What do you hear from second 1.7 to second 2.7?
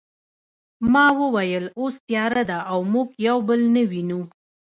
اوس تیاره ده